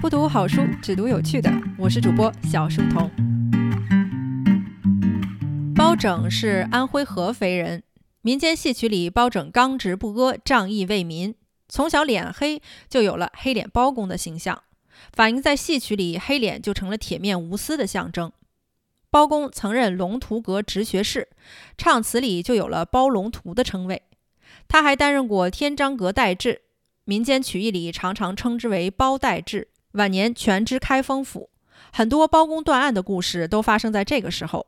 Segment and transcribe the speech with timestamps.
[0.00, 1.52] 不读好书，只读有趣的。
[1.76, 3.10] 我是主播小书童。
[5.76, 7.82] 包拯是安徽合肥人，
[8.22, 11.34] 民间戏曲里包拯刚直不阿、仗义为民，
[11.68, 14.62] 从小脸黑就有了黑脸包公的形象，
[15.12, 18.32] 反映在戏曲里，黑脸就成了铁面无私的象征。
[19.10, 21.28] 包公曾任龙图阁直学士，
[21.76, 24.00] 唱词里就有了包龙图的称谓。
[24.66, 26.62] 他还担任过天章阁待制，
[27.04, 29.68] 民间曲艺里常常称之为包待制。
[29.92, 31.50] 晚年全知开封府，
[31.92, 34.66] 很多包公断案的故事都发生在这个时候。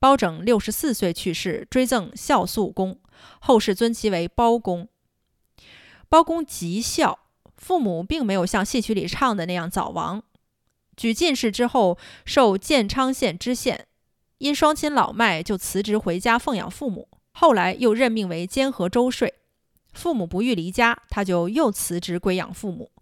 [0.00, 3.00] 包拯六十四岁去世，追赠孝肃公，
[3.40, 4.88] 后世尊其为包公。
[6.08, 7.18] 包公极孝，
[7.56, 10.22] 父母并没有像戏曲里唱的那样早亡。
[10.96, 13.86] 举进士之后，受建昌县知县，
[14.38, 17.08] 因双亲老迈，就辞职回家奉养父母。
[17.32, 19.34] 后来又任命为监河州税，
[19.92, 22.92] 父母不欲离家，他就又辞职归养父母。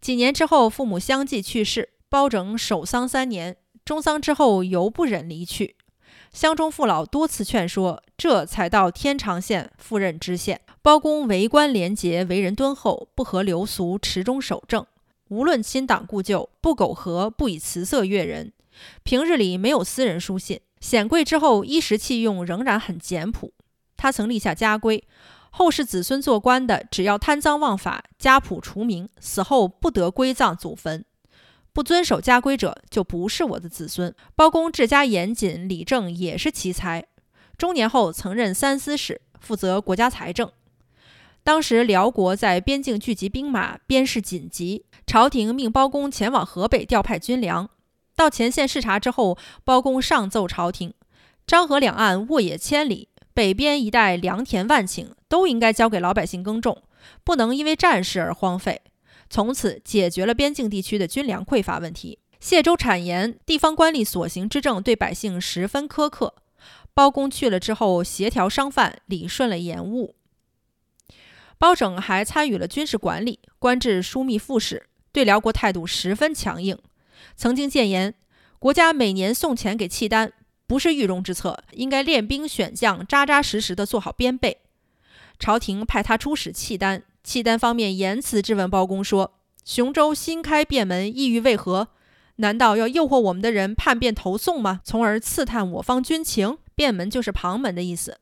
[0.00, 5.76] 几年之后，父母相继去世，包拯守丧三年，终丧之后犹不忍离去。
[6.32, 10.60] 乡中父老多次劝说，这才到天长县赴任知县。
[10.80, 14.86] 包公为官廉洁，为人敦厚，不合流俗，持中守正。
[15.28, 18.52] 无论亲党故旧，不苟合，不以辞色悦人。
[19.02, 20.60] 平日里没有私人书信。
[20.80, 23.52] 显贵之后，衣食器用仍然很简朴。
[23.96, 25.04] 他曾立下家规。
[25.50, 31.04] 后世子孙做官的，只要贪赃枉法，家谱除名，死后不得归葬祖坟。
[31.72, 34.14] 不遵守家规者，就不是我的子孙。
[34.34, 37.04] 包公治家严谨，理政也是奇才。
[37.58, 40.50] 中年后曾任三司使，负责国家财政。
[41.44, 47.68] 当时辽国在边境聚集兵马，边事紧急，朝廷命包公前往河北调派军粮。
[48.16, 50.94] 到前线视察之后，包公上奏朝廷：
[51.46, 53.09] 漳河两岸沃野千里。
[53.40, 56.82] 北边一带良田万顷，都应该交给老百姓耕种，
[57.24, 58.82] 不能因为战事而荒废。
[59.30, 62.18] 从此解决了边境地区的军粮匮乏问题。
[62.38, 66.34] 谢州产盐，地方官吏所行之政对百姓十分苛刻。
[66.92, 70.16] 包公去了之后，协调商贩，理顺了盐务。
[71.56, 76.78] 包拯还参与了军事管理，官至枢密副使，对辽国态度十分强硬。
[77.34, 78.14] 曾经谏言，
[78.58, 80.34] 国家每年送钱给契丹。
[80.70, 84.58] 不是御中之策，应该练兵选将，扎扎实实的做好编备。
[85.36, 89.32] 朝廷派他出使契丹，契丹方面严词质问包公说
[89.66, 91.88] ：“雄州新开便门，意欲为何？
[92.36, 94.80] 难道要诱惑我们的人叛变投宋吗？
[94.84, 96.58] 从而刺探我方军情？
[96.76, 98.20] 便门就是旁门的意思。”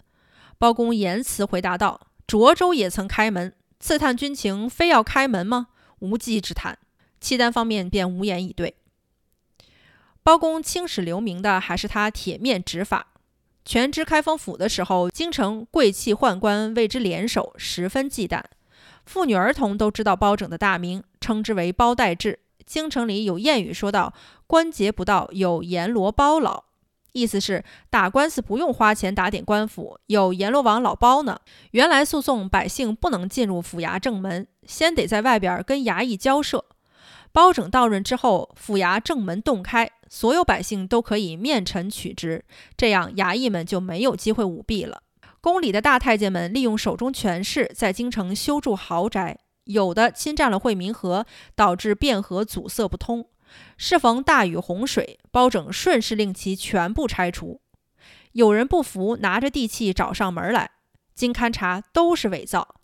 [0.56, 5.66] 包公言辞回答道：“涿州也曾开门，刺探军情，非要开门吗？
[5.98, 6.78] 无稽之谈。”
[7.20, 8.76] 契丹方面便无言以对。
[10.28, 13.15] 包公青史留名的还是他铁面执法。
[13.65, 18.43] 全知开封府的时候，京城贵戚宦官为之联手，十分忌惮。
[19.06, 22.41] 妇女儿童都知道包拯的大名，称之为包待制。
[22.66, 24.12] 京城里有谚语说道
[24.47, 26.65] ：“官节不到，有阎罗包老。”
[27.12, 31.41] 意思是打官司不用花钱打点官府，有阎罗王老包呢。
[31.71, 36.66] 原来诉讼百姓不能进入府衙正门，先得在外边跟衙役交涉。
[37.33, 39.91] 包拯到任之后，府衙正门洞开。
[40.09, 42.45] 所有百姓都可以面陈取之，
[42.77, 45.03] 这样衙役们就没有机会舞弊了。
[45.41, 51.25] 宫里的大太监们利用手中权势，在京城修筑豪宅，有的侵占了惠民河，
[51.55, 53.29] 导致汴河阻塞不通。
[53.77, 57.61] 适逢大雨洪水，包拯顺势令其全部拆除。
[58.33, 60.71] 有人不服，拿着地契找上门来，
[61.15, 62.77] 经勘查都是伪造，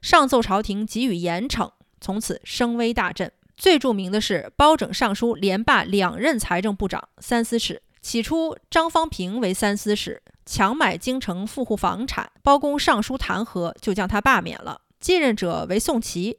[0.00, 3.32] 上奏朝廷给予严惩，从此声威大振。
[3.56, 7.82] 最著名的是包拯上书连罢两任财政部长、三司使。
[8.00, 14.82] 起初，张方平为三司使，强买京城富户房产，包公上书弹劾，就将他罢免了。
[15.00, 16.38] 继任者为宋祁，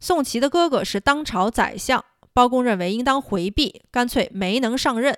[0.00, 5.16] 宋祁的哥哥是当朝宰相，包公认为应当回避，干脆没能上任。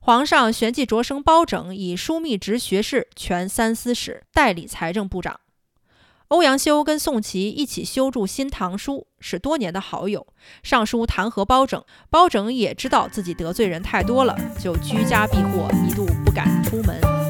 [0.00, 5.38] 皇上旋即擢升包拯以枢密直学士，权三司使，代理财政部长。
[6.30, 10.28] 欧阳修跟宋祁一起修筑新唐书，是多年的好友。
[10.62, 17.29] 上书弹劾包拯，包拯也知道自己得罪人太多了，就居家避祸，一度不敢出门。